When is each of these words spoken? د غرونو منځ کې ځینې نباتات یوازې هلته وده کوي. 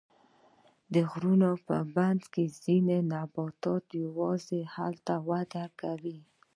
د 0.93 0.95
غرونو 1.09 1.49
منځ 1.95 2.21
کې 2.33 2.43
ځینې 2.63 2.97
نباتات 3.11 3.85
یوازې 4.03 4.59
هلته 4.75 5.13
وده 5.29 5.65
کوي. 5.81 6.17